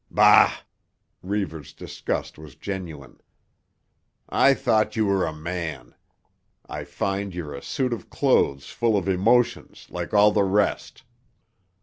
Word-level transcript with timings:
"Bah!" 0.09 0.51
Reivers' 1.21 1.73
disgust 1.75 2.39
was 2.39 2.55
genuine. 2.55 3.21
"I 4.27 4.55
thought 4.55 4.95
you 4.95 5.05
were 5.05 5.27
a 5.27 5.31
man; 5.31 5.93
I 6.67 6.85
find 6.85 7.35
you're 7.35 7.53
a 7.53 7.61
suit 7.61 7.93
of 7.93 8.09
clothes 8.09 8.71
full 8.71 8.97
of 8.97 9.07
emotions, 9.07 9.85
like 9.91 10.11
all 10.11 10.31
the 10.31 10.41
rest!" 10.43 11.03